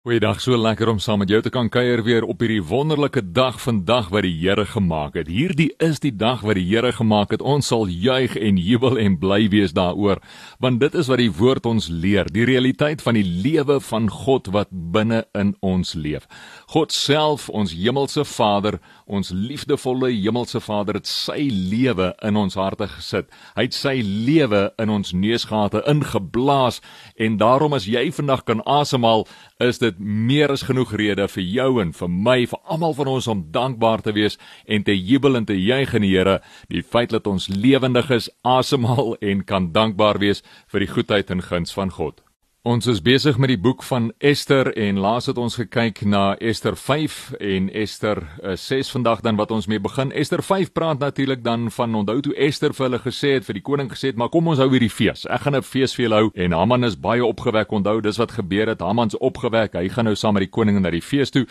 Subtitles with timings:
[0.00, 3.58] Goeiedag, so lekker om saam met jou te kan kuier weer op hierdie wonderlike dag
[3.60, 5.28] vandag wat die Here gemaak het.
[5.28, 7.42] Hierdie is die dag wat die Here gemaak het.
[7.44, 10.22] Ons sal juig en jubel en bly wees daaroor,
[10.56, 14.48] want dit is wat die woord ons leer, die realiteit van die lewe van God
[14.56, 16.24] wat binne in ons leef.
[16.72, 18.80] God self, ons hemelse Vader,
[19.10, 23.28] ons liefdevolle hemelse Vader het sy lewe in ons harte gesit.
[23.56, 26.80] Hy het sy lewe in ons neusgate ingeblaas
[27.18, 29.26] en daarom as jy vandag kan asemhaal,
[29.60, 33.28] is dit meer as genoeg rede vir jou en vir my, vir almal van ons
[33.30, 37.12] om dankbaar te wees en te jubel en te juig in die Here, die feit
[37.14, 40.42] dat ons lewendig is, asemhaal en kan dankbaar wees
[40.72, 42.29] vir die goedheid en guns van God.
[42.60, 46.74] Ons is besig met die boek van Ester en laas het ons gekyk na Ester
[46.76, 50.12] 5 en Ester 6 uh, vandag dan wat ons mee begin.
[50.12, 53.64] Ester 5 praat natuurlik dan van onthou toe Ester vir hulle gesê het vir die
[53.64, 55.24] koning gesê het, maar kom ons hou hierdie fees.
[55.24, 57.72] Ek gaan 'n fees vir julle hou en Haman is baie opgewek.
[57.72, 58.80] Onthou, dis wat gebeur het.
[58.80, 59.72] Haman's opgewek.
[59.72, 61.46] Hy gaan nou saam met die koning na die fees toe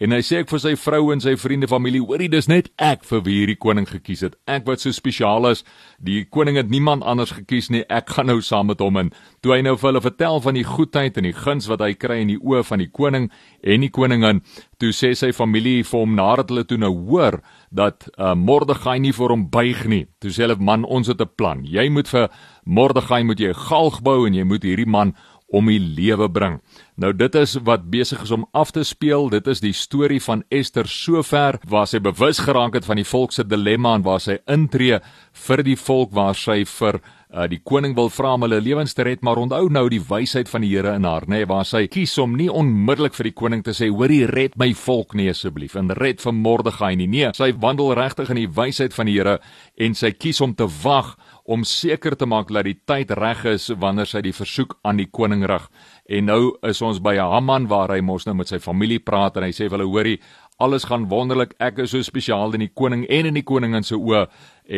[0.00, 3.02] En hy sê ek vir sy vrou en sy vriende familie, hoorie, dis net ek
[3.04, 4.38] vir wie hierdie koning gekies het.
[4.48, 5.60] Ek wat so spesiaal is.
[6.00, 7.82] Die koning het niemand anders gekies nie.
[7.92, 9.10] Ek gaan nou saam met hom in.
[9.44, 12.22] Toe hy nou vir hulle vertel van die goedheid en die guns wat hy kry
[12.24, 13.28] in die oë van die koning
[13.60, 14.40] en die koningin,
[14.80, 19.12] toe sê sy familie vir hom nadat hulle toe nou hoor dat uh, Mordegai nie
[19.12, 20.06] vir hom buig nie.
[20.24, 21.60] Toe sê hulle man, ons het 'n plan.
[21.60, 22.30] Jy moet vir
[22.64, 25.14] Mordegai moet jy 'n galg bou en jy moet hierdie man
[25.50, 26.58] om die lewe bring.
[27.00, 29.28] Nou dit is wat besig is om af te speel.
[29.32, 33.34] Dit is die storie van Ester sover waar sy bewus geraak het van die volk
[33.34, 35.00] se dilemma en waar sy intree
[35.46, 37.00] vir die volk waar sy vir
[37.32, 40.50] uh, die koning wil vra om hulle lewens te red, maar onthou nou die wysheid
[40.50, 43.36] van die Here in haar, nê, nee, waar sy kies om nie onmiddellik vir die
[43.36, 47.06] koning te sê, "Hoorie, red my volk nie asseblief," en red vir Mordegai nie.
[47.06, 49.40] Nee, sy wandel regtig in die wysheid van die Here
[49.78, 53.68] en sy kies om te wag om seker te maak dat die tyd reg is
[53.68, 55.68] wanneer sy die versoek aan die koning rig.
[56.08, 59.42] En nou is ons by Haman waar hy mos nou met sy familie praat en
[59.42, 60.20] hy sê vir hulle hoorie
[60.60, 63.98] alles gaan wonderlik ek is so spesiaal in die koning en in die koningin se
[63.98, 64.26] oë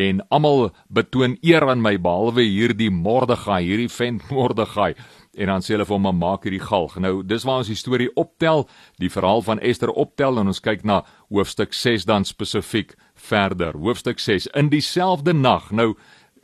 [0.05, 4.93] en almal betoon eer aan my behalwe hierdie Mordegai hierdie vent Mordegai
[5.33, 8.09] en dan sê hulle vir hom maak hierdie galg nou dis waar ons die storie
[8.15, 8.67] optel
[9.01, 14.19] die verhaal van Ester optel en ons kyk na hoofstuk 6 dan spesifiek verder hoofstuk
[14.19, 15.93] 6 in dieselfde nag nou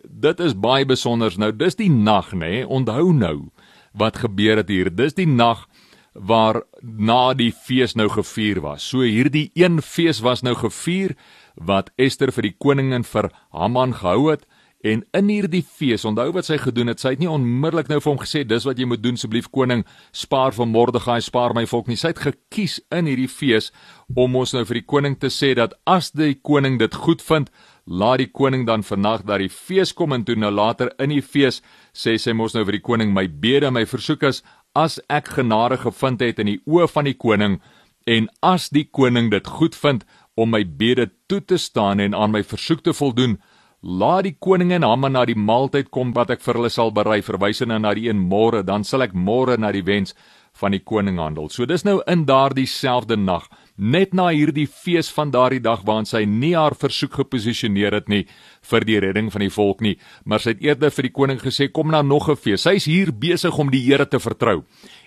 [0.04, 1.34] dit is baie besonder.
[1.38, 2.68] Nou dis die nag nê, nee?
[2.68, 3.50] onthou nou
[3.98, 4.90] wat gebeur het hier.
[4.94, 5.66] Dis die nag
[6.14, 8.84] waar na die fees nou gevier was.
[8.84, 11.16] So hierdie een fees was nou gevier
[11.56, 14.48] wat Ester vir die koningin vir Haman gehou het
[14.80, 18.14] en in hierdie fees, onthou wat sy gedoen het, sy het nie onmiddellik nou vir
[18.14, 19.84] hom gesê dis wat jy moet doen asseblief koning,
[20.16, 21.98] spaar vir Mordegai, spaar my volk nie.
[22.00, 23.74] Sy het gekies in hierdie fees
[24.16, 27.52] om ons nou vir die koning te sê dat as die koning dit goed vind,
[27.90, 31.24] laat die koning dan vannag dat die fees kom en toe nou later in die
[31.26, 31.60] fees
[31.92, 34.44] sê sy mos nou vir die koning my bede my versoek is
[34.80, 37.60] as ek genade gevind het in die oë van die koning
[38.08, 40.06] en as die koning dit goed vind
[40.40, 43.38] om my bede toe te staan en aan my versoek te voldoen
[43.82, 47.22] laat die koning en Haman na die maaltyd kom wat ek vir hulle sal berei
[47.24, 50.16] verwysende na die een môre dan sal ek môre na die wens
[50.60, 51.48] van die koning handel.
[51.50, 53.48] So dis nou in daardie selfde nag
[53.78, 58.26] net na hierdie fees van daardie dag waarin sy nie haar versoek geposisioneer het nie
[58.70, 61.70] vir die redding van die volk nie, maar sy het eerder vir die koning gesê
[61.72, 62.62] kom na nog 'n fees.
[62.62, 64.64] Sy is hier besig om die Here te vertrou.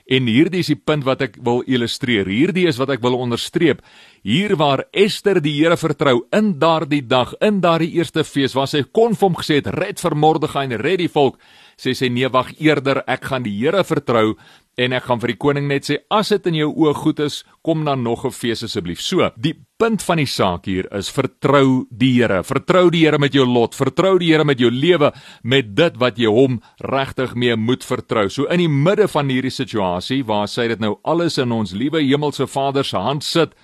[0.06, 2.26] En hierdie is die punt wat ek wil illustreer.
[2.26, 3.82] Hierdie is wat ek wil onderstreep.
[4.22, 8.82] Hier waar Ester die Here vertrou in daardie dag, in daardie eerste fees waar sy
[8.82, 11.38] kon vir hom gesê het red vir Mordegai en red die volk,
[11.78, 14.36] sê sy nee wag eerder ek gaan die Here vertrou
[14.80, 17.42] en ek gaan vir die koning net sê as dit in jou oë goed is
[17.62, 19.00] kom dan nog 'n fees asseblief.
[19.00, 22.44] So, die punt van die saak hier is vertrou die Here.
[22.46, 25.10] Vertrou die Here met jou lot, vertrou die Here met jou lewe,
[25.42, 28.28] met dit wat jy hom regtig mee moet vertrou.
[28.30, 31.98] So in die midde van hierdie situasie waar sy dit nou alles in ons liewe
[31.98, 33.56] hemelse Vader se hand sit,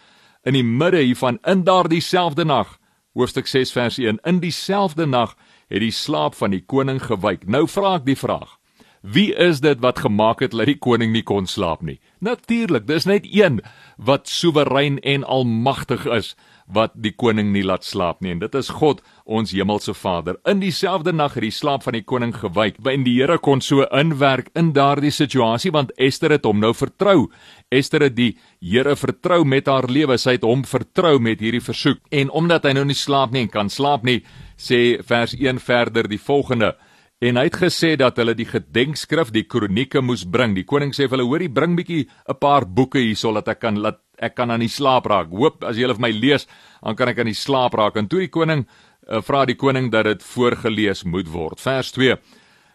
[0.42, 2.74] in die midde hiervan in daardie selfde nag,
[3.14, 5.36] hoofstuk 6 vers 1, in dieselfde nag
[5.70, 7.46] het die slaap van die koning gewyk.
[7.46, 8.57] Nou vra ek die vraag:
[9.03, 12.00] Wie is dit wat gemaak het dat die koning nie kon slaap nie?
[12.19, 13.60] Natuurlik, dis net een
[13.97, 16.34] wat soewerein en almagtig is
[16.69, 20.37] wat die koning nie laat slaap nie en dit is God, ons hemelse Vader.
[20.49, 22.76] In dieselfde nag het die slaap van die koning gewyk.
[22.84, 27.31] En die Here kon so inwerk in daardie situasie want Ester het hom nou vertrou.
[27.72, 30.19] Ester het die Here vertrou met haar lewe.
[30.19, 32.02] Sy het hom vertrou met hierdie versoek.
[32.11, 34.20] En omdat hy nou nie slaap nie en kan slaap nie,
[34.58, 36.75] sê vers 1 verder die volgende:
[37.19, 40.53] En hy het gesê dat hulle die gedenkskrif, die kronieke moes bring.
[40.55, 43.76] Die koning sê vir hulle: "Hoorie, bring bietjie 'n paar boeke hier sodat ek kan
[43.76, 45.31] laat ek kan aan die slaap raak.
[45.31, 46.47] Hoop as julle vir my lees,
[46.82, 48.67] dan kan ek aan die slaap raak." En toe die koning
[49.09, 51.61] uh, vra die koning dat dit voorgeles moet word.
[51.61, 52.17] Vers 2.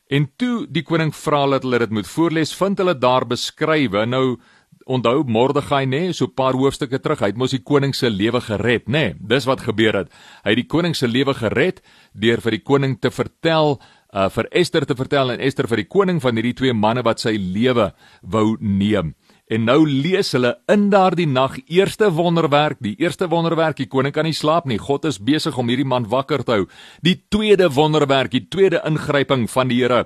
[0.10, 4.06] En toe die koning vra dat hulle dit moet voorlees, vind hulle daar beskrywe.
[4.06, 4.38] Nou
[4.86, 8.10] onthou Mordegai nê, nee, so 'n paar hoofstukke terug, hy het mos die koning se
[8.10, 8.92] lewe gered, nê.
[8.92, 10.12] Nee, dis wat gebeur het.
[10.44, 11.82] Hy het die koning se lewe gered
[12.14, 13.80] deur vir die koning te vertel
[14.14, 17.24] uh vir Ester te vertel en Ester vir die koning van hierdie twee manne wat
[17.24, 19.16] sy lewe wou neem.
[19.52, 24.26] En nou lees hulle in daardie nag eerste wonderwerk, die eerste wonderwerk, die koning kan
[24.26, 24.80] nie slaap nie.
[24.80, 26.68] God is besig om hierdie man wakker te hou.
[27.04, 30.06] Die tweede wonderwerk, die tweede ingryping van die Here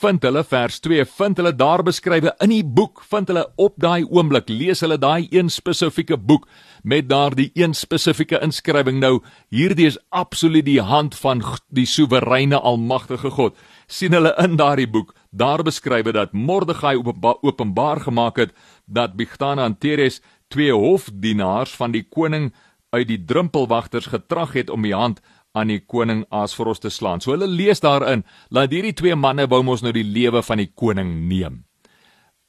[0.00, 3.02] vind hulle vers 2 vind hulle daar beskrywe in die boek.
[3.08, 4.50] Vind hulle op daai oomblik.
[4.50, 6.48] Lees hulle daai een spesifieke boek
[6.82, 9.00] met daardie een spesifieke inskrywing.
[9.00, 9.22] Nou
[9.54, 13.56] hierdie is absoluut die hand van die soewereine almagtige God.
[13.86, 18.54] sien hulle in daardie boek daar beskrywe dat Mordegai openbaar, openbaar gemaak het
[18.84, 22.52] dat Bigtana en Teres twee hofdienaars van die koning
[22.90, 25.20] uit die drumpelwagters getrag het om die hand
[25.56, 27.22] aan die koning as vir ons te slaan.
[27.24, 30.72] So hulle lees daarin dat hierdie twee manne wou mos nou die lewe van die
[30.74, 31.64] koning neem.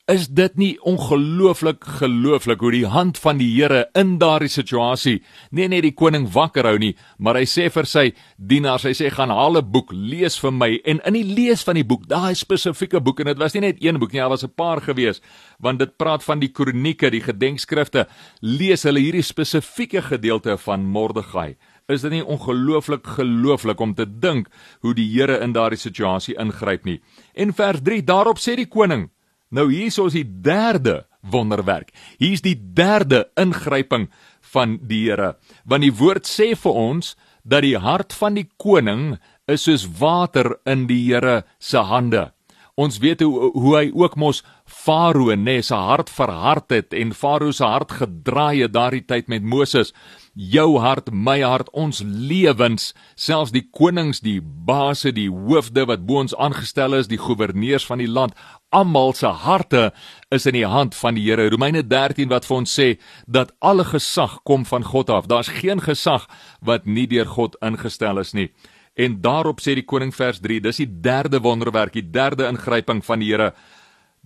[0.07, 5.18] Is dit nie ongelooflik gelooflik hoe die hand van die Here in daardie situasie
[5.51, 8.06] nie net die koning wakker hou nie, maar hy sê vir sy
[8.39, 11.75] dienaars, hy sê gaan haal 'n boek, lees vir my en in die lees van
[11.75, 14.45] die boek, daai spesifieke boek en dit was nie net een boek nie, daar was
[14.45, 15.19] 'n paar gewees,
[15.59, 18.07] want dit praat van die kronieke, die gedenkskrifte,
[18.42, 21.57] lees hulle hierdie spesifieke gedeelte van Mordegai
[21.88, 24.48] is dit nie ongelooflik gelooflik om te dink
[24.81, 27.01] hoe die Here in daardie situasie ingryp nie.
[27.34, 29.10] En vers 3 daarop sê die koning:
[29.50, 31.92] "Nou hier is die derde wonderwerk.
[32.18, 34.07] Hier's die derde ingryping
[34.54, 35.36] van die Here.
[35.66, 37.16] Want die woord sê vir ons
[37.48, 39.18] dat die hart van die koning
[39.48, 42.31] is soos water in die Here se hande.
[42.78, 44.44] Ons weet hoe hoe hy ook mos
[44.88, 49.44] Farao nê se hart verhard het en Farao se hart gedraai het daardie tyd met
[49.44, 49.92] Moses
[50.38, 56.22] jou hart, my hart, ons lewens, selfs die konings, die baase, die hoofde wat bo
[56.22, 58.38] ons aangestel is, die goewerneurs van die land,
[58.72, 59.89] almal se harte
[60.31, 61.50] is in die hand van die Here.
[61.50, 62.88] Romeine 13 wat vir ons sê
[63.25, 65.28] dat alle gesag kom van God af.
[65.28, 66.30] Daar's geen gesag
[66.62, 68.51] wat nie deur God ingestel is nie.
[68.95, 73.25] En daarop sê die koning vers 3, dis die derde wonderwerk, die derde ingryping van
[73.25, 73.51] die Here.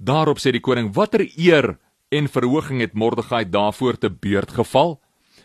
[0.01, 1.77] Daarop sê die koning: "Watter eer
[2.09, 4.99] en verhoging het Mordegai daarvoor te beurt geval?"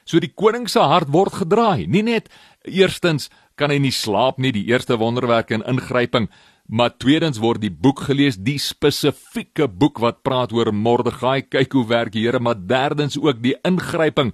[0.05, 1.87] So die koning se hart word gedraai.
[1.87, 2.29] Nie net
[2.64, 6.29] eerstens kan hy nie slaap nie, die eerste wonderwerk en ingryping,
[6.69, 11.43] maar tweedens word die boek gelees, die spesifieke boek wat praat oor Mordegai.
[11.43, 14.32] Kyk hoe werk die Here, maar derdens ook die ingryping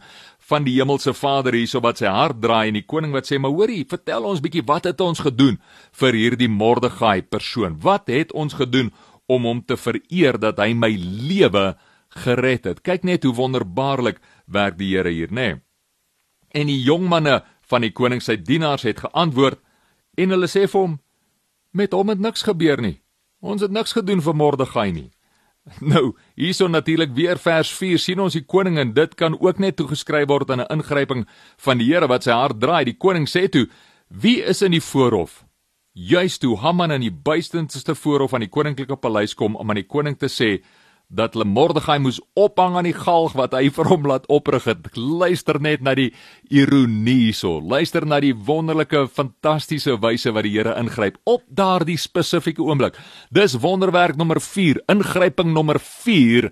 [0.52, 3.54] van die hemelse Vader hierso wat sy hart draai en die koning wat sê maar
[3.54, 5.60] hoorie vertel ons bietjie wat het ons gedoen
[6.00, 8.90] vir hierdie Mordegai persoon wat het ons gedoen
[9.32, 11.72] om hom te vereer dat hy my lewe
[12.22, 15.54] gered het kyk net hoe wonderbaarlik werk die Here hier, nê?
[15.54, 15.60] Nee.
[16.52, 19.60] En die jong manne van die koning se dienaars het geantwoord
[20.20, 21.00] en hulle sê vir hom:
[21.72, 23.00] "Met hom het niks gebeur nie.
[23.40, 25.10] Ons het niks gedoen vir Mordegai nie."
[25.80, 29.76] Nou, hierso natuurlik weer vers 4 sien ons die koning en dit kan ook net
[29.76, 31.26] toegeskryf word aan 'n ingryping
[31.56, 32.84] van die Here wat sy hart draai.
[32.84, 33.68] Die koning sê toe:
[34.08, 35.44] "Wie is in die voorhof?"
[35.92, 39.88] Juist toe Haman in die buitenste voorhof van die koninklike paleis kom om aan die
[39.88, 40.62] koning te sê:
[41.12, 44.88] dat hulle Mordegai moes ophang aan die galg wat hy vir hom laat oprig het.
[44.96, 46.08] Luister net na die
[46.48, 47.58] ironie hierso.
[47.60, 52.96] Luister na die wonderlike fantastiese wyse wat die Here ingryp op daardie spesifieke oomblik.
[53.30, 56.48] Dis wonderwerk nommer 4, ingryping nommer 4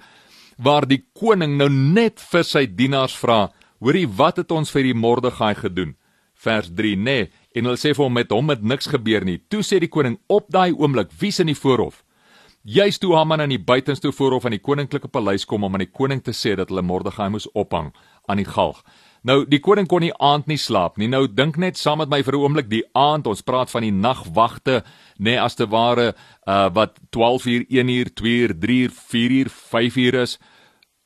[0.60, 3.46] waar die koning nou net vir sy dienaars vra,
[3.80, 5.94] hoorie, wat het ons vir die Mordegai gedoen?
[6.36, 9.38] Vers 3, nê, nee, en hulle sê vir hom met hom het niks gebeur nie.
[9.50, 12.04] Toe sê die koning op daai oomblik, wie's in die voorhof?
[12.62, 15.92] Juist toe Haman aan die buitenste voorhof van die koninklike paleis kom om aan die
[15.92, 17.88] koning te sê dat hulle Mordegai moes ophang
[18.28, 18.82] aan die galg.
[19.24, 21.08] Nou die koning kon nie aand nie slaap nie.
[21.08, 23.26] Nou dink net saam met my vir 'n oomblik die aand.
[23.26, 24.84] Ons praat van die nagwagte,
[25.18, 26.14] nê, nee, as te ware
[26.46, 30.38] uh wat 12 uur, 1 uur, 2 uur, 3 uur, 4 uur, 5 uur is.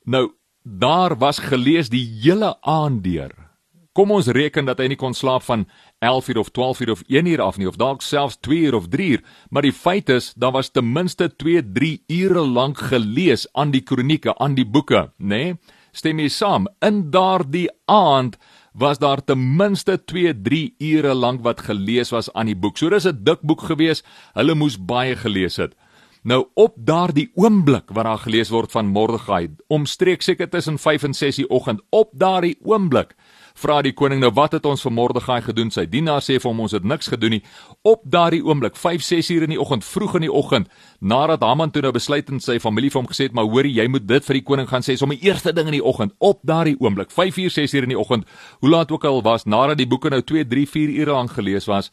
[0.05, 0.31] Nou
[0.63, 3.31] daar was gelees die hele aand deur.
[3.93, 5.67] Kom ons reken dat hy nie kon slaap van
[5.99, 8.75] 11 uur of 12 uur of 1 uur af nie of dalk selfs 2 uur
[8.75, 12.77] of 3 uur, maar die feit is daar was ten minste 2, 3 ure lank
[12.77, 15.27] gelees aan die kronieke, aan die boeke, nê?
[15.27, 15.57] Nee?
[15.95, 16.67] Stem jy saam?
[16.83, 18.35] In daardie aand
[18.75, 22.77] was daar ten minste 2, 3 ure lank wat gelees was aan die boek.
[22.77, 24.03] So dis 'n dik boek gewees.
[24.33, 25.73] Hulle moes baie gelees het.
[26.23, 31.13] Nou op daardie oomblik wat daar gelees word van Mordegai, omstreek seker tussen 5 en
[31.13, 33.15] 6 die oggend, op daardie oomblik
[33.55, 35.71] vra die koning nou wat het ons vir Mordegai gedoen?
[35.71, 37.41] Sy dienaar sê vir hom ons het niks gedoen nie.
[37.87, 40.67] Op daardie oomblik, 5-6 uur in die oggend, vroeg in die oggend,
[40.99, 43.87] nadat Haman toe nou besluit en sy familie vir hom gesê het, maar hoorie, jy
[43.91, 46.75] moet dit vir die koning gaan sê, sommer eerste ding in die oggend, op daardie
[46.83, 48.27] oomblik, 5-6 uur in die oggend,
[48.59, 51.69] hoe laat ook al was, nadat die boeke nou 2, 3, 4 ure lank gelees
[51.71, 51.91] was,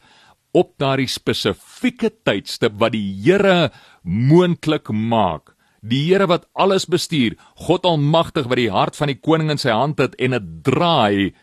[0.53, 3.71] op daardie spesifieke tydstip wat die Here
[4.03, 5.53] moontlik maak
[5.83, 7.33] Die Here wat alles bestuur,
[7.67, 11.33] God Almagtig wat die hart van die koning in sy hand het en dit draai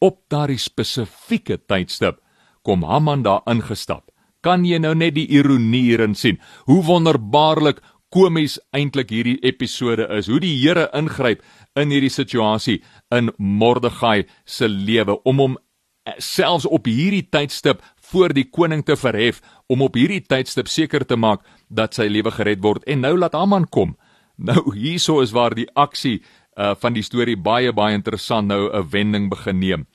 [0.00, 2.20] op daardie spesifieke tydstip
[2.62, 4.10] kom Haman daar ingestap.
[4.40, 6.40] Kan jy nou net die ironie hierin sien?
[6.68, 7.80] Hoe wonderbaarlik
[8.10, 10.28] komies eintlik hierdie episode is.
[10.30, 11.42] Hoe die Here ingryp
[11.78, 12.80] in hierdie situasie
[13.14, 18.96] in Mordegai se lewe om hom eh, selfs op hierdie tydstip voor die koning te
[18.98, 19.40] verhef
[19.70, 23.38] om op hierdie tydstip seker te maak dat sy lewe gered word en nou laat
[23.38, 23.94] Haman kom.
[24.40, 26.22] Nou hierso is waar die aksie
[26.60, 29.86] uh, van die storie baie baie interessant nou 'n wending begin neem.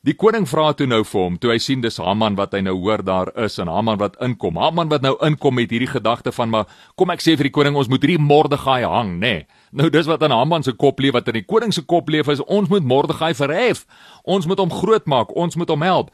[0.00, 2.72] Die koning vra toe nou vir hom, toe hy sien dis Haman wat hy nou
[2.72, 4.56] hoor daar is en Haman wat inkom.
[4.56, 6.64] Haman wat nou inkom met hierdie gedagte van maar
[6.96, 9.44] kom ek sê vir die koning ons moet hierdie Mordegai hang, nê.
[9.44, 9.46] Nee.
[9.72, 12.28] Nou dis wat in Haman se kop leef wat in die koning se kop leef
[12.28, 13.84] is ons moet Mordegai verhef.
[14.24, 16.10] Ons moet hom grootmaak, ons moet hom help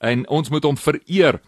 [0.00, 1.38] en ons moet hom vereer.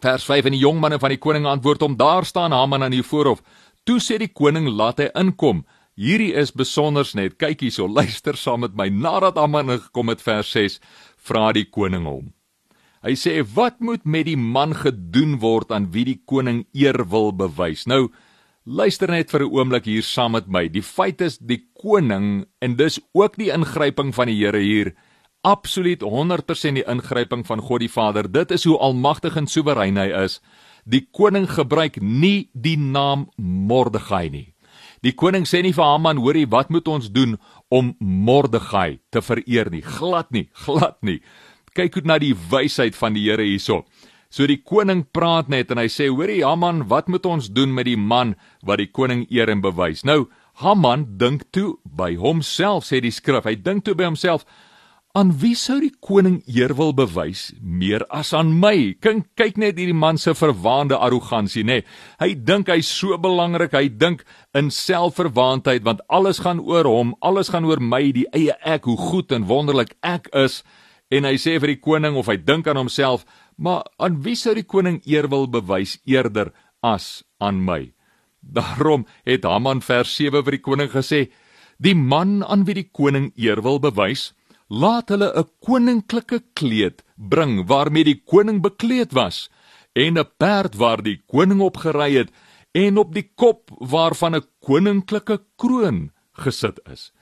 [0.00, 2.94] Vers 5 en die jong manne van die koning antwoord hom: "Daar staan Haman aan
[2.94, 3.42] die voorhof."
[3.84, 7.36] Toe sê die koning: "Laat hy inkom." Hierdie is besonders net.
[7.36, 8.88] Kyk hierso, luister saam met my.
[8.88, 10.78] Nadat Haman gekom het vers 6,
[11.20, 12.30] vra die koning hom.
[13.02, 17.32] Hy sê: "Wat moet met die man gedoen word aan wie die koning eer wil
[17.32, 18.08] bewys?" Nou,
[18.64, 20.68] luister net vir 'n oomblik hier saam met my.
[20.68, 24.94] Die feit is die koning en dis ook die ingryping van die Here hier
[25.42, 28.32] absoluut 100% die ingryping van God die Vader.
[28.32, 30.40] Dit is hoe almagtig en soewerein hy is.
[30.84, 34.51] Die koning gebruik nie die naam Mordegai nie.
[35.02, 37.34] Die koning sê nie vir Haman, hoorie, wat moet ons doen
[37.74, 39.82] om Mordegai te vereer nie?
[39.82, 41.18] Glad nie, glad nie.
[41.74, 43.82] Kyk hoe na die wysheid van die Here hierso.
[44.32, 47.88] So die koning praat net en hy sê, hoorie Haman, wat moet ons doen met
[47.90, 50.06] die man wat die koning eer en bewys?
[50.06, 50.28] Nou,
[50.62, 53.48] Haman dink toe by homself, sê die skrif.
[53.48, 54.46] Hy dink toe by homself,
[55.12, 58.94] Aan wie sou die koning eer wil bewys meer as aan my?
[58.96, 61.82] Kyk kyk net hierdie man se verwaande arrogansie, nê.
[61.82, 61.84] Nee.
[62.22, 64.24] Hy dink hy's so belangrik, hy dink
[64.56, 68.96] in selfverwaandheid want alles gaan oor hom, alles gaan oor my, die eie ek, hoe
[68.96, 70.62] goed en wonderlik ek is.
[71.12, 73.28] En hy sê vir die koning of hy dink aan homself,
[73.60, 77.82] maar aan wie sou die koning eer wil bewys eerder as aan my?
[78.40, 81.26] Daarom het Haman vers 7 vir die koning gesê:
[81.76, 84.32] "Die man aan wie die koning eer wil bewys,
[84.72, 89.50] laat hulle 'n koninklike kleed bring waarmee die koning bekleed was
[89.92, 92.30] en 'n perd waar die koning op gery het
[92.72, 97.12] en op die kop waarvan 'n koninklike kroon gesit is.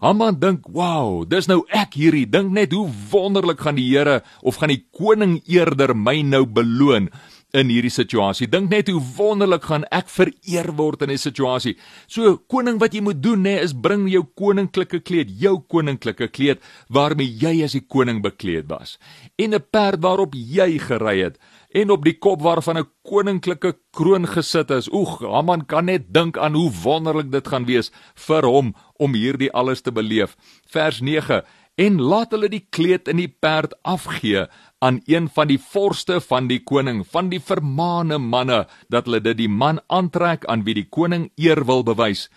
[0.00, 2.30] Haman dink, "Wow, dis nou ek hierdie.
[2.30, 7.10] Dink net hoe wonderlik gaan die Here of gaan die koning eerder my nou beloon
[7.52, 8.48] in hierdie situasie.
[8.50, 11.76] Dink net hoe wonderlik gaan ek vereer word in 'n situasie.
[12.06, 16.58] So koning wat jy moet doen nê is bring jou koninklike kleed, jou koninklike kleed
[16.88, 18.98] waarmee jy as die koning bekleed was
[19.38, 21.38] en 'n perd waarop jy gery het
[21.74, 24.88] en op die kop waarvan 'n koninklike kroon gesit is.
[24.92, 29.52] Oeg, Haman kan net dink aan hoe wonderlik dit gaan wees vir hom om hierdie
[29.52, 30.36] alles te beleef.
[30.66, 31.42] Vers 9
[31.74, 34.46] en laat hulle die kleed en die perd afgee
[34.80, 39.36] aan een van die vorste van die koning van die vermaane manne dat hulle dit
[39.42, 42.28] die man aantrek aan wie die koning eer wil bewys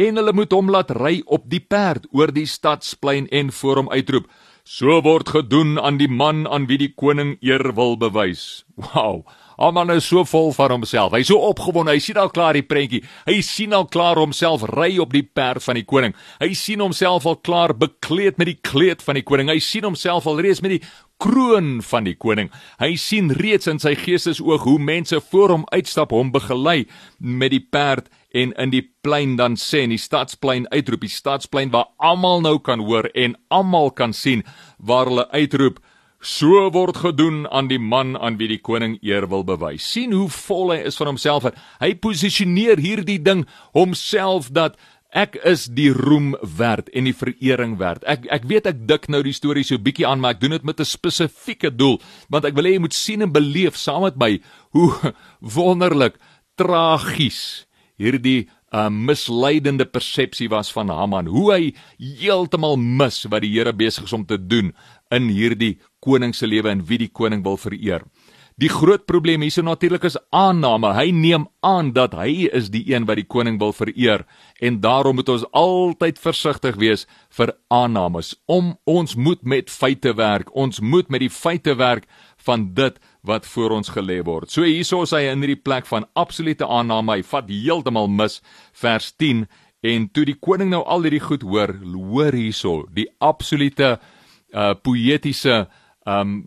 [0.00, 3.92] en hulle moet hom laat ry op die perd oor die stadsplein en voor hom
[3.92, 4.30] uitroep
[4.64, 9.20] so word gedoen aan die man aan wie die koning eer wil bewys wow
[9.62, 11.12] Haman is so vol van homself.
[11.14, 11.92] Hy's so opgewonde.
[11.94, 13.02] Hy sien al klaar die prentjie.
[13.28, 16.16] Hy sien al klaar homself ry op die perd van die koning.
[16.40, 19.52] Hy sien homself al klaar bekleed met die kleed van die koning.
[19.52, 20.82] Hy sien homself al reeds met die
[21.22, 22.50] kroon van die koning.
[22.82, 26.82] Hy sien reeds in sy geestesoog hoe mense voor hom uitstap, hom begelei
[27.20, 31.70] met die perd en in die plein dan sê in die stadsplein uitroep, die stadsplein
[31.70, 34.42] waar almal nou kan hoor en almal kan sien
[34.78, 35.80] waar hulle uitroep
[36.22, 39.82] So word gedoen aan die man aan wie die koning eer wil bewys.
[39.82, 41.48] sien hoe vol hy is van homself.
[41.82, 43.42] Hy posisioneer hierdie ding
[43.74, 44.78] homself dat
[45.10, 48.06] ek is die roem werd en die verering werd.
[48.06, 50.64] Ek ek weet ek dik nou die storie so bietjie aan, maar ek doen dit
[50.64, 51.98] met 'n spesifieke doel,
[52.30, 54.40] want ek wil hê jy moet sien en beleef saam met my
[54.72, 55.12] hoe
[55.58, 56.22] wonderlik
[56.56, 57.66] tragies
[58.02, 61.62] hierdie uh, misleidende persepsie was van Haman, hoe hy
[62.22, 64.72] heeltemal mis wat die Here besig is om te doen
[65.12, 68.06] in hierdie koning se lewe en wie die koning wil vereer.
[68.60, 70.92] Die groot probleem hierso natuurlik is aanname.
[70.92, 74.26] Hy neem aan dat hy is die een wat die koning wil vereer
[74.60, 78.34] en daarom moet ons altyd versigtig wees vir aannames.
[78.46, 80.52] Om ons moet met feite werk.
[80.54, 82.04] Ons moet met die feite werk
[82.44, 84.50] van dit wat voor ons gelê word.
[84.50, 87.20] So hierso is hy in hierdie plek van absolute aanname.
[87.20, 88.40] Hy vat heeltemal mis
[88.82, 89.46] vers 10
[89.92, 93.96] en toe die koning nou al hierdie goed hoor, hoor hierso die absolute
[94.52, 95.62] uh poëtiese
[96.04, 96.42] um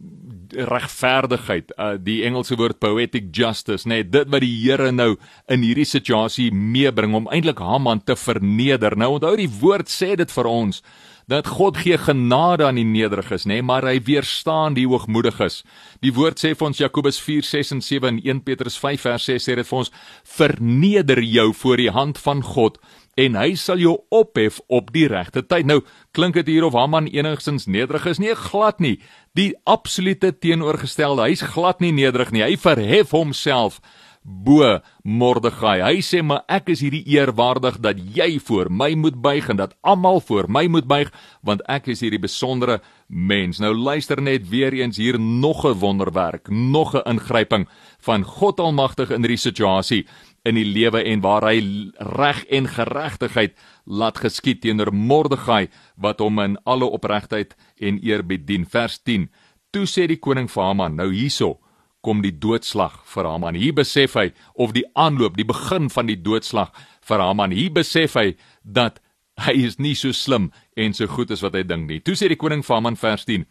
[0.52, 5.16] regverdigheid, uh, die Engelse woord poetic justice, nê, nee, dit wat die Here nou
[5.52, 8.98] in hierdie situasie meebring om eintlik Haman te verneder.
[9.00, 10.84] Nou onthou die woord sê dit vir ons
[11.28, 15.64] dat God gee genade aan die nederiges, nê, nee, maar hy weerstaan die hoogmoediges.
[16.06, 19.50] Die woord sê vir ons Jakobus 4:6 en 7 en 1 Petrus 5 vers 6
[19.50, 19.92] sê dit vir ons:
[20.24, 22.78] "Verneder jou voor die hand van God."
[23.16, 25.68] en hy sal jou ophef op die regte tyd.
[25.70, 25.82] Nou
[26.16, 28.20] klink dit hier of Haman enigstens nederig is?
[28.20, 28.98] Nee, glad nie.
[29.40, 31.30] Die absolute teenoorgestelde.
[31.30, 32.44] Hy's glad nie nederig nie.
[32.44, 33.80] Hy verhef homself
[34.26, 35.84] bo Mordegai.
[35.86, 39.76] Hy sê maar ek is hierdie eerwaardig dat jy voor my moet buig en dat
[39.86, 41.12] almal voor my moet buig
[41.46, 43.62] want ek is hierdie besondere mens.
[43.62, 47.68] Nou luister net weer eens hier nog 'n wonderwerk, nog 'n ingryping
[48.00, 50.06] van God Almagtig in hierdie situasie
[50.44, 51.62] in die lewe en waar hy
[51.98, 53.54] reg en geregtigheid
[53.86, 58.66] laat geskied teenoor Mordegai wat hom in alle opregtheid en eerbied dien.
[58.66, 59.30] Vers 10.
[59.72, 61.60] Toe sê die koning vir Haman: "Nou hierso
[62.06, 63.58] kom die doodslag vir Haman.
[63.58, 66.72] Hier besef hy of die aanloop, die begin van die doodslag
[67.06, 67.56] vir Haman.
[67.56, 69.02] Hier besef hy dat
[69.42, 72.00] hy is nie so slim en so goed as wat hy dink nie.
[72.00, 73.48] Toe sê die koning vir Haman vers 10: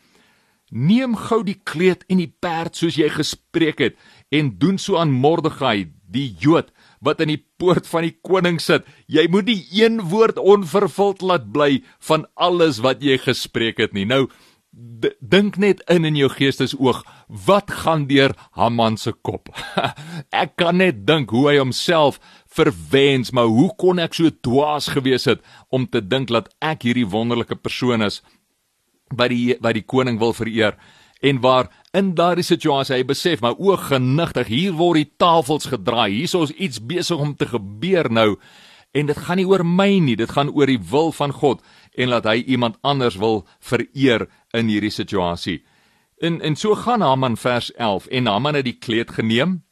[0.71, 3.99] "Neem gou die kleed en die perd soos jy gespreek het
[4.33, 6.71] en doen so aan Mordegai, die Jood."
[7.05, 8.87] wat in die poort van die koning sit.
[9.13, 14.07] Jy moet nie een woord onvervuld laat bly van alles wat jy gespreek het nie.
[14.09, 14.29] Nou
[15.21, 17.03] dink net in in jou geestesoog,
[17.47, 19.53] wat gaan deur Haman se kop?
[20.43, 22.19] ek kan net dink hoe hy homself
[22.55, 27.09] verwens, maar hoe kon ek so dwaas gewees het om te dink dat ek hierdie
[27.09, 28.23] wonderlike persoon is
[29.15, 30.79] wat die wat die koning wil vereer?
[31.25, 36.11] en waar in daardie situasie hy besef maar o genigtig hier word die tafels gedraai
[36.13, 38.35] hier is iets besig om te gebeur nou
[38.95, 41.63] en dit gaan nie oor my nie dit gaan oor die wil van God
[41.95, 45.63] en laat hy iemand anders wil vereer in hierdie situasie.
[46.23, 49.63] En en so gaan Haman vers 11 en Haman het die kleed geneem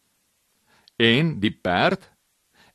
[0.97, 2.13] en die perd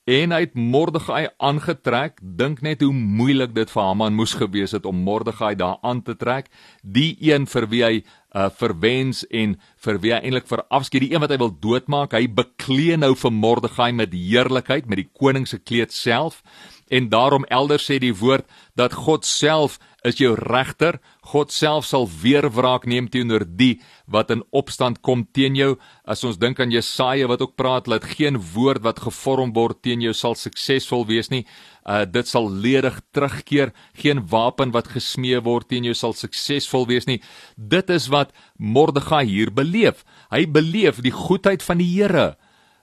[0.07, 2.21] en hy het Mordegai aangetrek.
[2.21, 6.15] Dink net hoe moeilik dit vir Haman moes gewees het om Mordegai daar aan te
[6.15, 6.47] trek.
[6.81, 7.97] Die een vir wie hy
[8.37, 12.27] uh verwens en vir wie hy eintlik verafskiet die een wat hy wil doodmaak hy
[12.27, 16.43] beklee nou vir Mordegai met heerlikheid met die koning se kleed self
[16.89, 18.45] en daarom elders sê die woord
[18.75, 20.99] dat God self is jou regter.
[21.27, 25.75] God self sal weer wraak neem teenoor die wat in opstand kom teen jou.
[26.07, 30.03] As ons dink aan Jesaja wat ook praat dat geen woord wat gevorm word teen
[30.05, 31.43] jou sal suksesvol wees nie.
[31.83, 33.73] Uh dit sal ledig terugkeer.
[33.97, 37.21] Geen wapen wat gesmee word teen jou sal suksesvol wees nie.
[37.57, 40.05] Dit is wat Mordegai hier beleef.
[40.31, 42.35] Hy beleef die goedheid van die Here.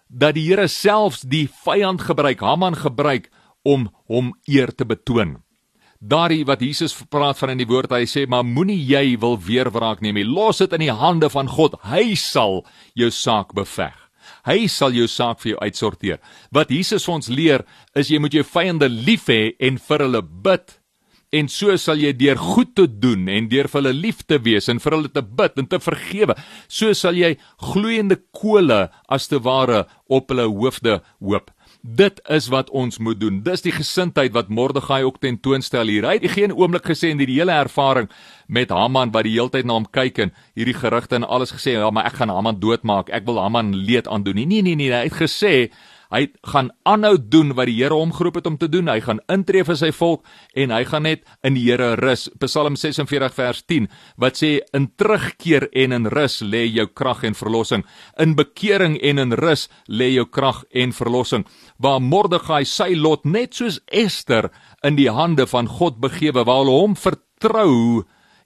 [0.09, 3.31] Dat die Here selfs die vyand gebruik Haman gebruik
[3.65, 5.39] om hom eer te betoon
[6.05, 9.71] Daardie wat Jesus praat van in die woord, hy sê maar moenie jy wil weer
[9.73, 10.27] wraak neem nie.
[10.29, 11.79] Los dit in die hande van God.
[11.89, 12.61] Hy sal
[12.99, 13.95] jou saak beveg.
[14.45, 16.21] Hy sal jou saak vir jou uitsorteer.
[16.53, 17.65] Wat Jesus ons leer
[17.97, 20.77] is jy moet jou vyande lief hê en vir hulle bid.
[21.35, 24.69] En so sal jy deur goed te doen en deur vir hulle lief te wees
[24.69, 26.37] en vir hulle te bid en te vergewe,
[26.69, 27.33] so sal jy
[27.73, 31.49] gloeiende kole as te ware op hulle hoofde hoop.
[31.85, 33.43] Dit is wat ons moet doen.
[33.45, 36.07] Dis die gesindheid wat Mordegai ook tentoonstel hier.
[36.09, 38.09] Hy het geen oomblik gesê in die hele ervaring
[38.49, 41.75] met Haman wat die hele tyd na hom kyk en hierdie gerugte en alles gesê,
[41.77, 43.13] ja, maar ek gaan Haman doodmaak.
[43.13, 44.41] Ek wil Haman leed aandoen.
[44.41, 45.53] Nee, nee, nee, hy het gesê
[46.15, 48.87] Hy gaan aanhou doen wat die Here hom geroep het om te doen.
[48.87, 50.23] Hy gaan intree vir sy volk
[50.55, 52.29] en hy gaan net in die Here rus.
[52.45, 53.89] Psalm 46 vers 10
[54.23, 57.83] wat sê in terugkeer en in rus lê jou krag en verlossing.
[58.23, 61.49] In bekering en in rus lê jou krag en verlossing.
[61.83, 64.53] Waar Mordegai sy lot net soos Ester
[64.87, 68.05] in die hande van God begewe, waar hulle hom vertrou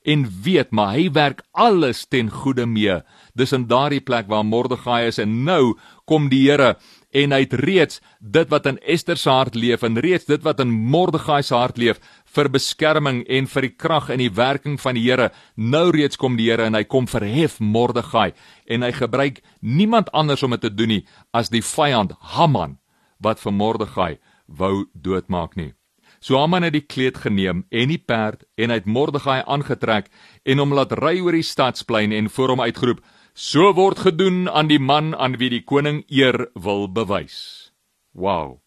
[0.09, 3.01] en weet maar hy werk alles ten goeie mee.
[3.37, 5.77] Dis in daardie plek waar Mordegai is en nou
[6.09, 6.77] kom die Here
[7.11, 10.61] en hy het reeds dit wat in Ester se hart leef en reeds dit wat
[10.61, 12.01] in Mordegai se hart leef
[12.35, 15.31] vir beskerming en vir die krag in die werking van die Here.
[15.57, 18.33] Nou reeds kom die Here en hy kom verhef Mordegai
[18.67, 22.79] en hy gebruik niemand anders om dit te doen nie as die vyand Haman
[23.19, 24.13] wat vir Mordegai
[24.47, 25.73] wou doodmaak nie.
[26.21, 30.11] So Haman het die kleed geneem en die perd en hy het Mordegai aangetrek
[30.45, 33.01] en hom laat ry oor die stadsplein en voor hom uitgeroep:
[33.39, 37.71] So word gedoen aan die man aan wie die koning eer wil bewys.
[38.11, 38.59] Wow.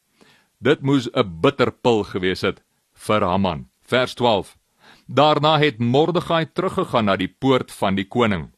[0.64, 2.64] Dit moes 'n bitter pil gewees het
[2.96, 3.68] vir Haman.
[3.84, 4.56] Vers 12.
[5.08, 8.52] Daarna het Mordegai teruggegaan na die poort van die koning.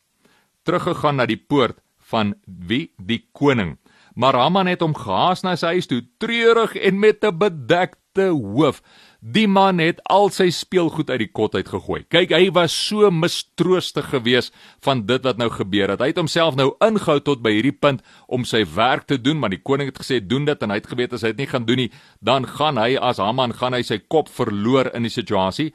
[0.63, 2.93] Teruggegaan na die poort van wie?
[2.97, 3.79] Die koning.
[4.13, 8.83] Maar Haman het hom gehaas na sy huis toe, treurig en met 'n bedekte hoof.
[9.23, 12.01] Die man het al sy speelgoed uit die kot uit gegooi.
[12.11, 14.51] Kyk, hy was so mistroostig geweest
[14.83, 16.01] van dit wat nou gebeur het.
[16.03, 19.53] Hy het homself nou ingehou tot by hierdie punt om sy werk te doen, maar
[19.53, 21.67] die koning het gesê doen dit en hy het geweet as hy dit nie gaan
[21.69, 25.69] doen nie, dan gaan hy as Haman gaan hy sy kop verloor in die situasie.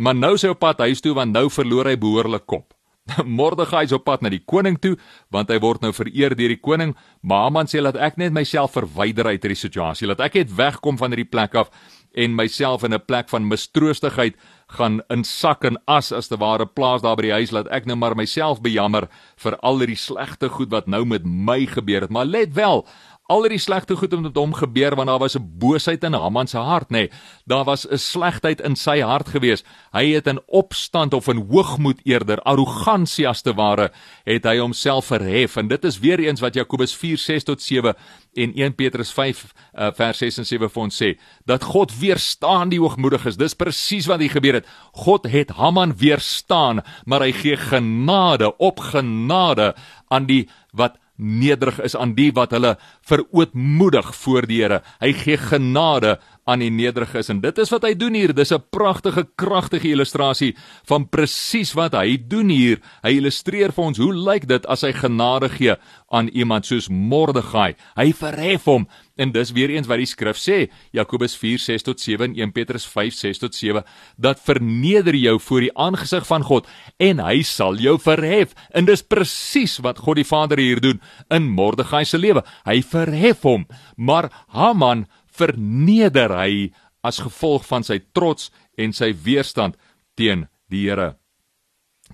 [0.00, 2.72] Maar nou sy op pad huis toe want nou verloor hy behoorlik kop.
[3.38, 4.94] Mordegai is op pad na die koning toe
[5.34, 6.94] want hy word nou vereer deur die koning.
[7.20, 10.08] Maar Haman sê laat ek net myself verwyder uit hierdie situasie.
[10.08, 11.68] Laat ek net wegkom van hierdie plek af
[12.14, 17.02] en myself in 'n plek van mistroostigheid gaan insak en as as te ware plaas
[17.02, 20.70] daar by die huis laat ek nou maar myself bejammer vir al die slegte goed
[20.70, 22.10] wat nou met my gebeur het.
[22.10, 22.86] Maar let wel,
[23.32, 26.46] al die slegte goed het met hom gebeur want daar was 'n boosheid in Haman
[26.46, 26.92] se hart nê.
[26.92, 27.10] Nee,
[27.46, 29.64] daar was 'n slegtheid in sy hart gewees.
[29.92, 33.92] Hy het in opstand of in hoogmoed eerder arrogansie as te ware
[34.24, 35.56] het hy homself verhef.
[35.56, 37.94] En dit is weer eens wat Jakobus 4:6 tot 7
[38.34, 42.68] en 1 Petrus 5 uh, vers 6 en 7 vir ons sê dat God weerstaan
[42.68, 43.36] die hoogmoediges.
[43.36, 44.66] Dis presies wat hier gebeur het.
[44.92, 49.74] God het Haman weerstaan maar hy gee genade op genade
[50.08, 52.74] aan die wat nederig is aan die wat hulle
[53.06, 54.82] verootmoedig voor die Here.
[55.00, 58.34] Hy gee genade aan die nederiges en dit is wat hy doen hier.
[58.34, 60.54] Dis 'n pragtige kragtige illustrasie
[60.84, 62.80] van presies wat hy doen hier.
[63.02, 65.76] Hy illustreer vir ons hoe lyk dit as hy genade gee
[66.10, 67.74] aan iemand soos Mordegai.
[67.96, 72.24] Hy verhef hom en dis weer eens wat die skrif sê, Jakobus 4:6 tot 7
[72.24, 73.84] en 1 Petrus 5:6 tot 7,
[74.18, 76.66] dat verneder jou voor die aangesig van God
[76.98, 78.54] en hy sal jou verhef.
[78.70, 82.42] En dis presies wat God die Vader hier doen in Mordegai se lewe.
[82.64, 86.70] Hy verhef hom, maar Haman verneder hy
[87.04, 89.76] as gevolg van sy trots en sy weerstand
[90.18, 91.14] teen die Here.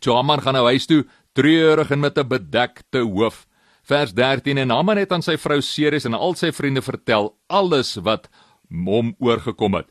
[0.04, 1.04] Haman gaan nou huis toe,
[1.34, 3.46] treurig en met 'n bedekte hoof.
[3.82, 7.96] Vers 13 en Haman het aan sy vrou Ceres en al sy vriende vertel alles
[7.96, 8.28] wat
[8.70, 9.86] hom oorgekom het.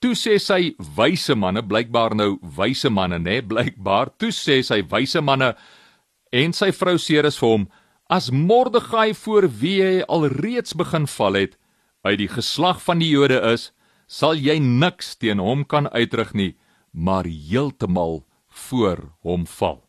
[0.00, 5.20] Toe sê sy wyse manne, blykbaar nou wyse manne nê, blykbaar, toe sê sy wyse
[5.20, 5.54] manne
[6.32, 7.68] en sy vrou Ceres vir hom:
[8.10, 11.56] "As Mordegai voor wie hy alreeds begin val het,
[12.04, 13.70] uit die geslag van die Jode is,
[14.06, 16.52] sal jy niks teen hom kan uitrig nie,
[16.92, 18.22] maar heeltemal
[18.68, 19.80] voor hom val.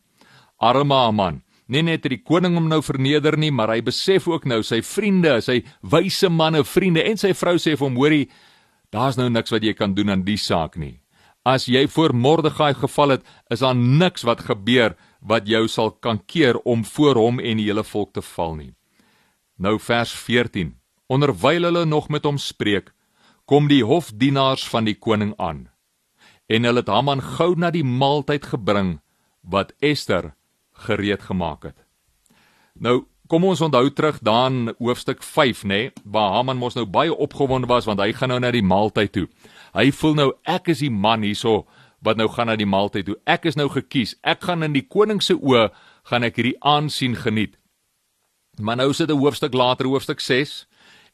[0.56, 4.46] Arme man, nie net het die koning hom nou verneder nie, maar hy besef ook
[4.48, 8.30] nou sy vriende, sy wyse manne, vriende en sy vrou sê vir hom: "Hoorie,
[8.90, 11.00] daar's nou niks wat jy kan doen aan die saak nie.
[11.44, 16.18] As jy voor Mordegai geval het, is daar niks wat gebeur wat jou sal kan
[16.26, 18.74] keer om voor hom en die hele volk te val nie."
[19.58, 20.74] Nou vers 14
[21.06, 22.92] Onderwyl hulle nog met hom spreek,
[23.46, 25.68] kom die hofdienaars van die koning aan.
[26.46, 28.96] En hulle het Haman gou na die maaltyd gebring
[29.46, 30.34] wat Ester
[30.86, 31.78] gereed gemaak het.
[32.74, 37.14] Nou, kom ons onthou terug daan hoofstuk 5, nê, nee, waar Haman mos nou baie
[37.14, 39.26] opgewonde was want hy gaan nou na die maaltyd toe.
[39.74, 41.64] Hy voel nou ek is die man hierso
[42.02, 43.16] wat nou gaan na die maaltyd toe.
[43.26, 44.14] Ek is nou gekies.
[44.22, 45.68] Ek gaan in die koning se oë
[46.10, 47.56] gaan ek hierdie aansien geniet.
[48.58, 50.20] Maar nou sit 'n hoofstuk later, hoofstuk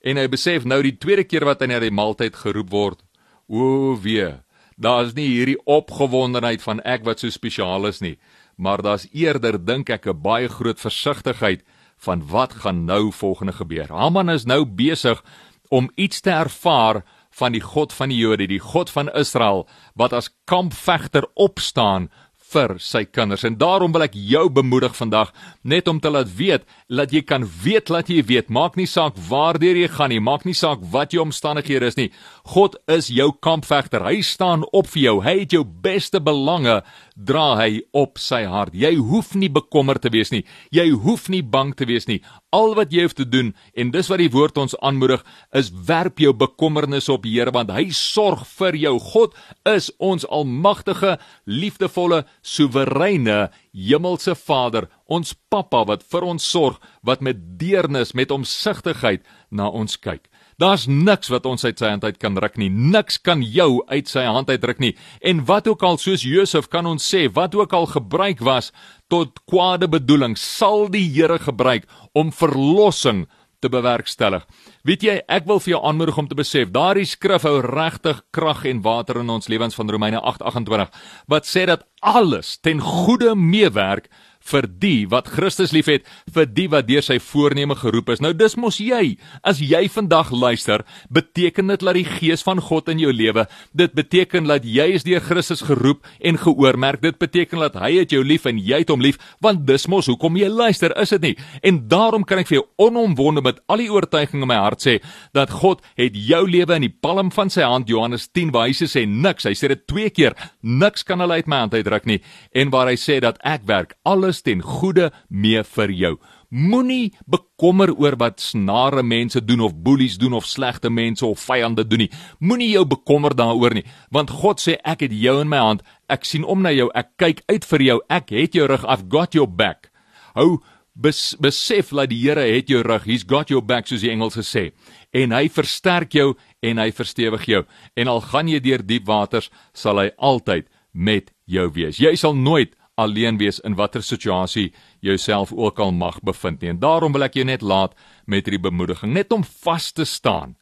[0.02, 3.02] en hy besef nou die tweede keer wat hy na die maaltyd geroep word,
[3.48, 4.32] o wee,
[4.76, 8.16] daar's nie hierdie opgewondenheid van ek wat so spesiaal is nie,
[8.56, 11.62] maar daar's eerder dink ek 'n baie groot versigtigheid
[11.96, 13.88] van wat gaan nou volgende gebeur.
[13.88, 15.22] Haman is nou besig
[15.70, 20.12] om iets te ervaar van die God van die Jode, die God van Israel wat
[20.12, 22.10] as kampvegter opstaan
[22.52, 23.44] vir sy kinders.
[23.48, 27.46] En daarom wil ek jou bemoedig vandag net om te laat weet, laat jy kan
[27.64, 31.14] weet, laat jy weet, maak nie saak waardeur jy gaan nie, maak nie saak wat
[31.14, 32.10] jou omstandighede is nie.
[32.54, 34.04] God is jou kampvegter.
[34.04, 35.16] Hy staan op vir jou.
[35.24, 36.80] Hy het jou beste belange
[37.16, 38.74] dra hy op sy hart.
[38.74, 40.42] Jy hoef nie bekommerd te wees nie.
[40.74, 42.20] Jy hoef nie bang te wees nie.
[42.52, 45.24] Al wat jy hoef te doen en dis wat die woord ons aanmoedig
[45.56, 48.96] is werp jou bekommernis op die Here want hy sorg vir jou.
[49.12, 49.36] God
[49.68, 57.40] is ons almagtige, liefdevolle, soewereine hemelse Vader, ons Pappa wat vir ons sorg, wat met
[57.60, 60.28] deernis, met omsigtigheid na ons kyk.
[60.60, 62.70] Daar's niks wat ons uit sy hand uit kan ruk nie.
[62.70, 64.94] Niks kan jou uit sy hand uitruk nie.
[65.20, 68.72] En wat ook al soos Josef kan ons sê, wat ook al gebruik was
[69.12, 73.26] tot kwade bedoeling, sal die Here gebruik om verlossing
[73.62, 74.44] te bewerkstellig.
[74.86, 78.64] Weet jy, ek wil vir jou aanmoedig om te besef, daardie skrif hou regtig krag
[78.68, 80.90] en water in ons lewens van Romeine 8:28
[81.30, 84.10] wat sê dat alles ten goeie meewerk
[84.50, 88.22] vir die wat Christus liefhet, vir die wat deur sy voorneme geroep is.
[88.24, 89.16] Nou dis mos jy.
[89.46, 93.94] As jy vandag luister, beteken dit dat die gees van God in jou lewe, dit
[93.94, 97.02] beteken dat jy is deur Christus geroep en geoormerk.
[97.02, 100.08] Dit beteken dat hy het jou lief en jy het hom lief, want dis mos
[100.10, 101.34] hoekom jy luister, is dit nie?
[101.62, 104.98] En daarom kan ek vir jou onomwonde met al die oortuiging in my hart sê
[105.36, 107.90] dat God het jou lewe in die palm van sy hand.
[107.90, 109.46] Johannes 10 waar hy sê niks.
[109.48, 110.36] Hy sê dit twee keer.
[110.62, 112.20] Niks kan hulle uit my hand uitdruk nie.
[112.56, 116.14] En waar hy sê dat ek werk alles ten goeie mee vir jou.
[116.48, 121.84] Moenie bekommer oor wat snare mense doen of boelies doen of slegte mense of vyande
[121.84, 122.10] doen nie.
[122.40, 125.84] Moenie jou bekommer daaroor nie, want God sê ek het jou in my hand.
[126.08, 126.90] Ek sien om na jou.
[126.94, 128.00] Ek kyk uit vir jou.
[128.08, 128.84] Ek het jou rug.
[128.88, 129.90] I've got your back.
[130.36, 133.06] Hou bes, besef dat die Here het jou rug.
[133.08, 134.70] He's got your back soos die Engelse sê.
[135.12, 137.64] En hy versterk jou en hy verstewig jou.
[137.96, 142.00] En al gaan jy deur diep waters, sal hy altyd met jou wees.
[142.00, 146.70] Jy sal nooit alleen wees in watter situasie jouself ook al mag bevind nie.
[146.70, 147.94] En daarom wil ek jou net laat
[148.26, 150.56] met hierdie bemoediging, net om vas te staan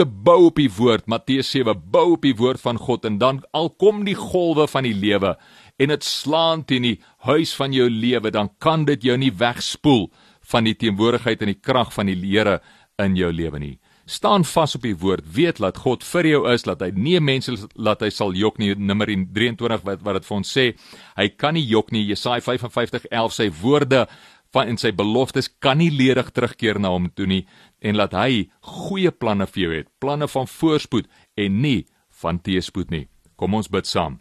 [0.00, 3.42] te bou op die woord Matteus 7 bou op die woord van God en dan
[3.56, 5.34] al kom die golwe van die lewe
[5.80, 10.08] en dit slaan teen die huis van jou lewe dan kan dit jou nie wegspoel
[10.52, 12.60] van die teenwoordigheid en die krag van die Here
[13.02, 13.76] in jou lewe nie
[14.10, 15.24] staan vas op die woord.
[15.34, 18.72] Weet dat God vir jou is dat hy nie mense laat hy sal jok nie.
[18.74, 20.66] Nommer 23 wat wat dit vir ons sê
[21.16, 22.06] hy kan nie jok nie.
[22.08, 24.06] Jesaja 55:11 sy woorde
[24.50, 27.44] van en sy beloftes kan nie ledig terugkeer na hom toe nie
[27.80, 29.92] en laat hy goeie planne vir jou het.
[30.02, 31.06] Planne van voorspoed
[31.38, 31.86] en nie
[32.22, 33.06] van teëspoed nie.
[33.36, 34.18] Kom ons bid saam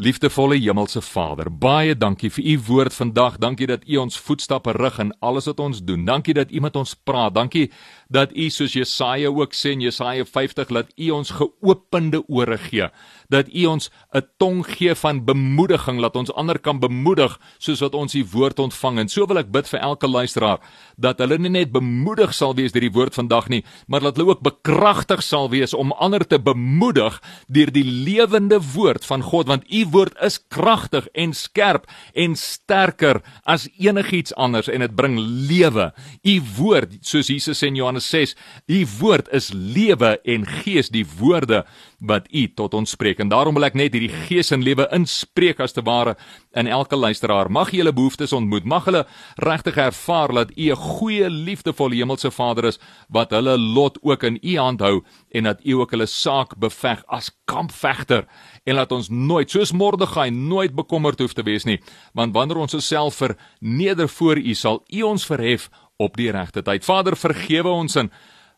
[0.00, 3.34] Liefdevolle Hemelse Vader, baie dankie vir u woord vandag.
[3.36, 6.06] Dankie dat u ons voetstappe rig in alles wat ons doen.
[6.08, 7.34] Dankie dat u met ons praat.
[7.36, 7.66] Dankie
[8.08, 12.88] dat u soos Jesaja ook sê in Jesaja 50 dat u ons geopende ore gee.
[13.28, 17.94] Dat u ons 'n tong gee van bemoediging, dat ons ander kan bemoedig soos wat
[17.94, 18.98] ons u woord ontvang.
[18.98, 20.60] En so wil ek bid vir elke luisteraar
[20.96, 24.30] dat hulle nie net bemoedig sal wees deur die woord vandag nie, maar dat hulle
[24.30, 29.72] ook bekragtig sal wees om ander te bemoedig deur die lewende woord van God want
[29.72, 35.18] u woord is kragtig en skerp en sterker as enigiets anders en dit bring
[35.48, 35.90] lewe.
[36.22, 38.36] U woord, soos Jesus sê in Johannes 6,
[38.68, 41.64] u woord is lewe en gees, die woorde
[42.02, 43.20] wat u tot ons spreek.
[43.22, 46.16] En daarom wil ek net hierdie gees en lewe inspreek as te ware
[46.58, 47.50] in elke luisteraar.
[47.50, 48.66] Mag jy hulle behoeftes ontmoet.
[48.66, 49.04] Mag hulle
[49.42, 54.38] regtig ervaar dat u 'n goeie, liefdevolle hemelse Vader is wat hulle lot ook in
[54.42, 58.26] u hand hou en dat u ook hulle saak beveg as kampvegter
[58.64, 61.80] en laat ons nooit soos Mordegai nooit bekommerd hoef te wees nie
[62.12, 66.84] want wanneer ons osself verneder voor u sal u ons verhef op die regte tyd.
[66.84, 68.10] Vader, vergewe ons en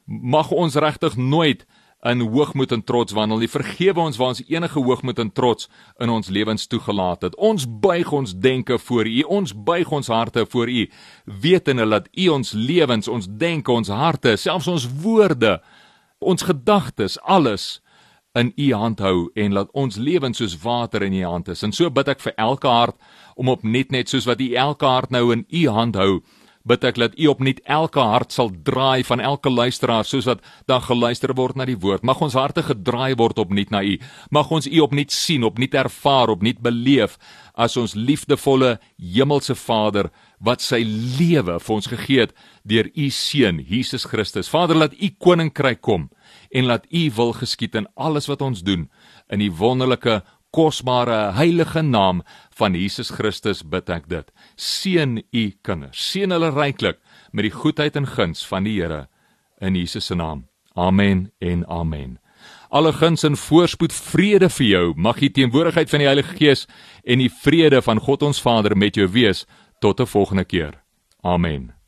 [0.06, 1.64] mag ons regtig nooit
[2.04, 3.48] in hoogmoed en trots wandel nie.
[3.48, 5.68] Vergewe ons waar ons enige hoogmoed en trots
[6.02, 7.36] in ons lewens toegelaat het.
[7.36, 9.22] Ons buig ons denke voor U.
[9.40, 10.84] Ons buig ons harte voor U,
[11.24, 15.58] wetende dat U ons lewens, ons denke, ons harte, selfs ons woorde,
[16.20, 17.80] ons gedagtes, alles
[18.34, 21.62] in U hand hou en laat ons lewens soos water in U hand is.
[21.62, 22.98] En so bid ek vir elke hart
[23.38, 26.18] om op net net soos wat U elke hart nou in U hand hou
[26.64, 30.80] bid ek dat U opnuut elke hart sal draai van elke luisteraar soos wat dan
[30.84, 32.04] geluister word na die woord.
[32.04, 33.98] Mag ons harte gedraai word opnuut na U.
[34.32, 37.18] Mag ons U opnuut sien, opnuut ervaar, opnuut beleef
[37.54, 40.08] as ons liefdevolle hemelse Vader
[40.44, 42.34] wat sy lewe vir ons gegee het
[42.66, 44.50] deur U seun Jesus Christus.
[44.50, 46.08] Vader, laat U koninkryk kom
[46.50, 48.88] en laat U wil geskied in alles wat ons doen
[49.32, 50.22] in die wonderlike
[50.54, 52.22] kosbare heilige naam
[52.54, 54.30] van Jesus Christus bid ek dit.
[54.54, 55.98] Seën u kinders.
[56.12, 57.00] Seën hulle ryklik
[57.32, 59.06] met die goedheid en guns van die Here
[59.60, 60.46] in Jesus se naam.
[60.74, 62.18] Amen en amen.
[62.74, 64.86] Alle guns en voorspoed vrede vir jou.
[64.96, 66.66] Mag die teenwoordigheid van die Heilige Gees
[67.04, 69.46] en die vrede van God ons Vader met jou wees
[69.80, 70.82] tot 'n volgende keer.
[71.22, 71.83] Amen.